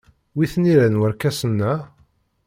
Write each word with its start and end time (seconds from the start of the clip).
Wi 0.35 0.45
t-nilan 0.51 0.99
warkasen-a? 1.01 1.73